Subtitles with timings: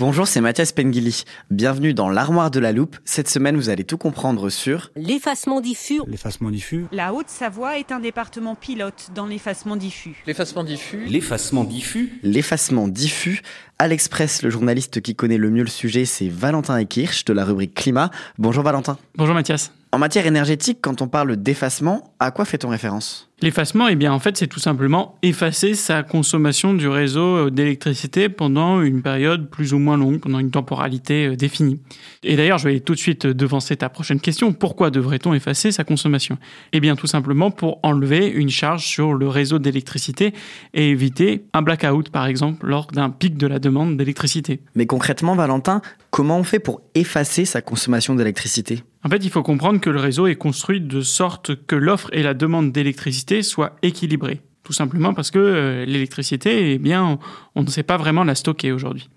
[0.00, 1.24] Bonjour, c'est Mathias Pengili.
[1.50, 2.96] Bienvenue dans l'armoire de la loupe.
[3.04, 6.00] Cette semaine, vous allez tout comprendre sur L'effacement diffus.
[6.06, 6.86] L'effacement diffus.
[6.90, 10.22] La Haute-Savoie est un département pilote dans l'effacement diffus.
[10.26, 11.04] L'effacement diffus.
[11.04, 12.18] L'effacement diffus.
[12.22, 13.42] l'effacement diffus.
[13.78, 17.44] À l'Express, le journaliste qui connaît le mieux le sujet, c'est Valentin Ekirch de la
[17.44, 18.10] rubrique Climat.
[18.38, 18.96] Bonjour Valentin.
[19.16, 19.70] Bonjour Mathias.
[19.92, 23.28] En matière énergétique, quand on parle d'effacement, à quoi fait-on référence?
[23.42, 28.28] L'effacement, eh bien, en fait, c'est tout simplement effacer sa consommation du réseau euh, d'électricité
[28.28, 31.80] pendant une période plus ou moins longue, pendant une temporalité euh, définie.
[32.22, 34.52] Et d'ailleurs, je vais tout de suite devancer ta prochaine question.
[34.52, 36.38] Pourquoi devrait-on effacer sa consommation?
[36.72, 40.34] Eh bien, tout simplement pour enlever une charge sur le réseau d'électricité
[40.72, 44.60] et éviter un blackout, par exemple, lors d'un pic de la demande d'électricité.
[44.76, 48.84] Mais concrètement, Valentin, comment on fait pour effacer sa consommation d'électricité?
[49.04, 52.22] En fait, il faut comprendre que le réseau est construit de sorte que l'offre et
[52.22, 54.42] la demande d'électricité soient équilibrées.
[54.62, 57.18] Tout simplement parce que euh, l'électricité, eh bien,
[57.54, 59.08] on ne sait pas vraiment la stocker aujourd'hui.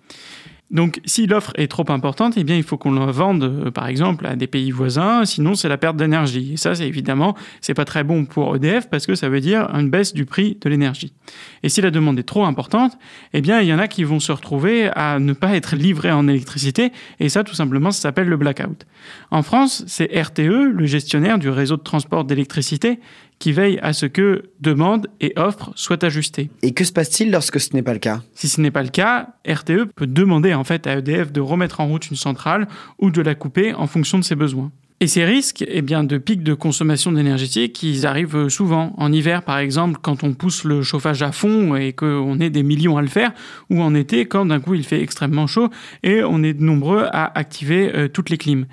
[0.73, 3.87] Donc, si l'offre est trop importante, eh bien, il faut qu'on la vende, euh, par
[3.87, 5.23] exemple, à des pays voisins.
[5.23, 6.53] Sinon, c'est la perte d'énergie.
[6.53, 9.69] Et ça, c'est évidemment, c'est pas très bon pour EDF parce que ça veut dire
[9.73, 11.13] une baisse du prix de l'énergie.
[11.61, 12.97] Et si la demande est trop importante,
[13.33, 16.11] eh bien, il y en a qui vont se retrouver à ne pas être livrés
[16.11, 16.91] en électricité.
[17.19, 18.87] Et ça, tout simplement, ça s'appelle le blackout.
[19.29, 22.99] En France, c'est RTE, le gestionnaire du réseau de transport d'électricité,
[23.43, 26.49] qui veille à ce que demande et offre soient ajustées.
[26.61, 28.21] Et que se passe-t-il lorsque ce n'est pas le cas?
[28.35, 31.79] Si ce n'est pas le cas, RTE peut demander en fait à EDF de remettre
[31.79, 32.67] en route une centrale
[32.99, 34.71] ou de la couper en fonction de ses besoins.
[35.03, 38.93] Et ces risques, eh bien, de pics de consommation d'énergie, ils arrivent souvent.
[38.97, 42.63] En hiver, par exemple, quand on pousse le chauffage à fond et qu'on est des
[42.63, 43.33] millions à le faire,
[43.69, 45.69] ou en été, quand d'un coup il fait extrêmement chaud
[46.03, 48.65] et on est nombreux à activer euh, toutes les clims.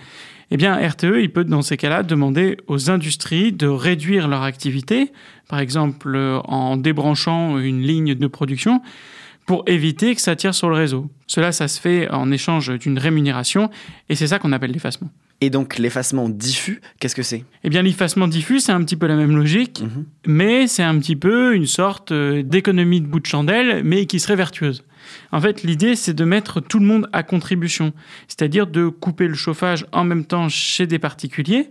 [0.52, 5.12] Eh bien, RTE, il peut dans ces cas-là demander aux industries de réduire leur activité,
[5.48, 8.82] par exemple euh, en débranchant une ligne de production,
[9.46, 11.10] pour éviter que ça tire sur le réseau.
[11.26, 13.70] Cela, ça se fait en échange d'une rémunération,
[14.08, 15.10] et c'est ça qu'on appelle l'effacement.
[15.42, 17.44] Et donc l'effacement diffus, qu'est-ce que c'est?
[17.64, 20.04] Eh bien, l'effacement diffus, c'est un petit peu la même logique, Mhm.
[20.26, 24.20] mais c'est un petit peu une sorte euh, d'économie de bout de chandelle, mais qui
[24.20, 24.84] serait vertueuse.
[25.32, 27.92] En fait, l'idée, c'est de mettre tout le monde à contribution,
[28.28, 31.70] c'est-à-dire de couper le chauffage en même temps chez des particuliers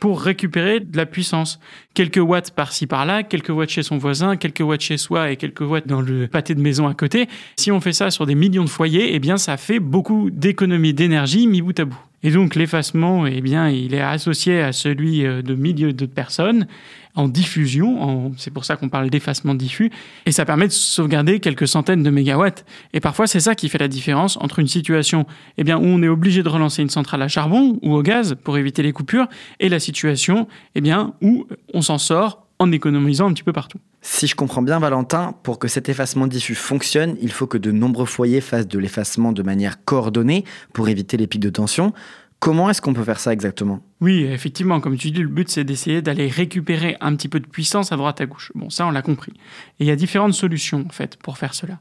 [0.00, 1.58] pour récupérer de la puissance.
[1.94, 5.60] Quelques watts par-ci par-là, quelques watts chez son voisin, quelques watts chez soi et quelques
[5.60, 7.28] watts dans le pâté de maison à côté.
[7.56, 10.94] Si on fait ça sur des millions de foyers, eh bien, ça fait beaucoup d'économies
[10.94, 12.07] d'énergie mis bout à bout.
[12.22, 16.66] Et donc, l'effacement, eh bien, il est associé à celui euh, de milliers de personnes
[17.14, 18.32] en diffusion.
[18.36, 19.90] C'est pour ça qu'on parle d'effacement diffus.
[20.24, 22.64] Et ça permet de sauvegarder quelques centaines de mégawatts.
[22.92, 26.02] Et parfois, c'est ça qui fait la différence entre une situation eh bien, où on
[26.02, 29.26] est obligé de relancer une centrale à charbon ou au gaz pour éviter les coupures
[29.58, 30.46] et la situation
[30.76, 33.78] eh bien, où on s'en sort en économisant un petit peu partout.
[34.00, 37.72] Si je comprends bien, Valentin, pour que cet effacement diffus fonctionne, il faut que de
[37.72, 41.92] nombreux foyers fassent de l'effacement de manière coordonnée pour éviter les pics de tension.
[42.38, 43.80] Comment est-ce qu'on peut faire ça exactement?
[44.00, 47.46] Oui, effectivement, comme tu dis, le but c'est d'essayer d'aller récupérer un petit peu de
[47.46, 48.52] puissance à droite à gauche.
[48.54, 49.32] Bon, ça on l'a compris.
[49.80, 51.80] Et il y a différentes solutions en fait pour faire cela.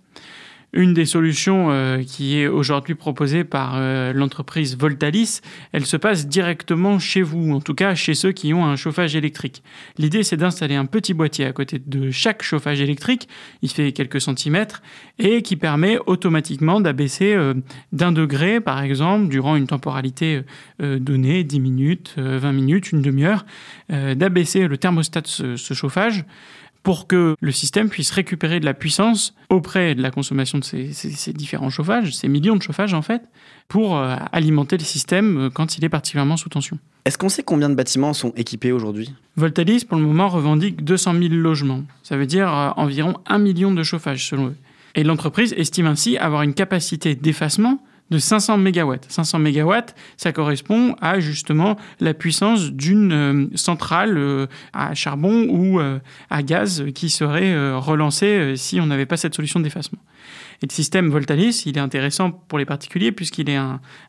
[0.74, 5.40] Une des solutions euh, qui est aujourd'hui proposée par euh, l'entreprise Voltalis,
[5.72, 9.16] elle se passe directement chez vous, en tout cas chez ceux qui ont un chauffage
[9.16, 9.64] électrique.
[9.98, 13.30] L'idée c'est d'installer un petit boîtier à côté de chaque chauffage électrique,
[13.62, 14.82] il fait quelques centimètres,
[15.20, 17.54] et qui permet automatiquement d'abaisser euh,
[17.94, 20.42] d'un degré, par exemple, durant une temporalité
[20.80, 23.46] donnée, 10 minutes, euh, 20 minutes, une demi-heure,
[23.90, 26.25] d'abaisser le thermostat de ce chauffage
[26.88, 30.94] pour que le système puisse récupérer de la puissance auprès de la consommation de ces,
[30.94, 33.24] ces- ces différents chauffages, ces millions de chauffages en fait,
[33.68, 36.80] pour euh, alimenter le système euh, quand il est particulièrement sous tension.
[37.04, 39.13] Est-ce qu'on sait combien de bâtiments sont équipés aujourd'hui?
[39.36, 41.84] Voltalis, pour le moment, revendique 200 000 logements.
[42.04, 44.56] Ça veut dire euh, environ 1 million de chauffages selon eux.
[44.95, 48.95] Et l'entreprise estime ainsi avoir une capacité d'effacement de 500 MW.
[49.07, 49.74] 500 MW,
[50.15, 56.00] ça correspond à justement la puissance d'une euh, centrale euh, à charbon ou euh,
[56.30, 60.00] à gaz qui serait relancée si on n'avait pas cette solution d'effacement.
[60.62, 63.59] Et le système Voltalis, il est intéressant pour les particuliers puisqu'il est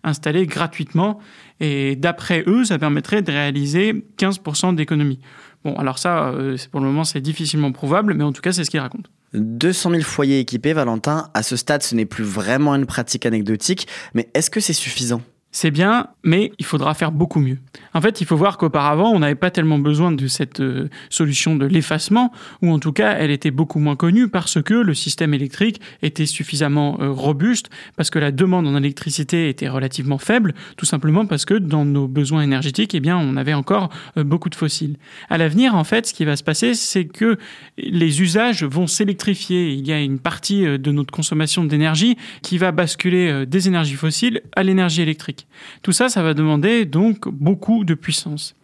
[0.02, 1.18] installé gratuitement
[1.60, 5.20] et d'après eux, ça permettrait de réaliser 15% d'économie.
[5.64, 6.32] Bon, alors ça,
[6.70, 9.10] pour le moment, c'est difficilement prouvable, mais en tout cas, c'est ce qu'ils racontent.
[9.34, 13.86] 200 000 foyers équipés, Valentin, à ce stade, ce n'est plus vraiment une pratique anecdotique,
[14.14, 15.22] mais est-ce que c'est suffisant?
[15.60, 17.58] C'est bien, mais il faudra faire beaucoup mieux.
[17.92, 21.56] En fait, il faut voir qu'auparavant, on n'avait pas tellement besoin de cette euh, solution
[21.56, 22.30] de l'effacement,
[22.62, 26.26] ou en tout cas, elle était beaucoup moins connue parce que le système électrique était
[26.26, 31.44] suffisamment euh, robuste, parce que la demande en électricité était relativement faible, tout simplement parce
[31.44, 34.96] que dans nos besoins énergétiques, eh bien, on avait encore euh, beaucoup de fossiles.
[35.28, 37.36] À l'avenir, en fait, ce qui va se passer, c'est que
[37.78, 39.72] les usages vont s'électrifier.
[39.72, 44.40] Il y a une partie de notre consommation d'énergie qui va basculer des énergies fossiles
[44.54, 45.47] à l'énergie électrique.
[45.82, 48.54] Tout ça, ça va demander donc beaucoup de puissance.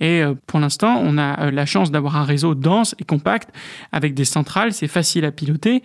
[0.00, 3.50] Et euh, pour l'instant, on a euh, la chance d'avoir un réseau dense et compact
[3.92, 5.82] avec des centrales, c'est facile à piloter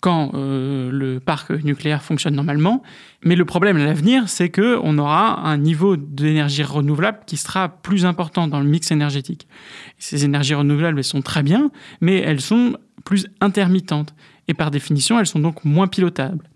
[0.00, 2.82] quand euh, le parc nucléaire fonctionne normalement.
[3.24, 8.04] Mais le problème à l'avenir, c'est qu'on aura un niveau d'énergie renouvelable qui sera plus
[8.04, 9.48] important dans le mix énergétique.
[9.98, 11.70] Ces énergies renouvelables, elles sont très bien,
[12.00, 14.14] mais elles sont plus intermittentes.
[14.48, 16.48] Et par définition, elles sont donc moins pilotables.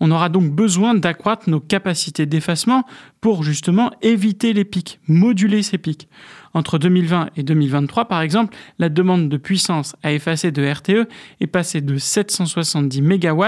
[0.00, 2.84] On aura donc besoin d'accroître nos capacités d'effacement
[3.20, 6.08] pour justement éviter les pics, moduler ces pics.
[6.52, 11.08] Entre 2020 et 2023, par exemple, la demande de puissance à effacer de RTE
[11.40, 13.44] est passée de 770 MW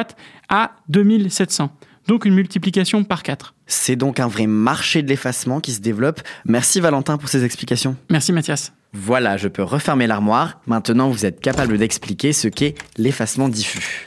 [0.48, 1.70] à 2700
[2.06, 3.54] donc une multiplication par 4.
[3.66, 6.20] C'est donc un vrai marché de l'effacement qui se développe.
[6.44, 7.96] Merci Valentin pour ces explications.
[8.10, 8.72] Merci Mathias.
[8.92, 10.60] Voilà, je peux refermer l'armoire.
[10.66, 14.06] Maintenant, vous êtes capable d'expliquer ce qu'est l'effacement diffus.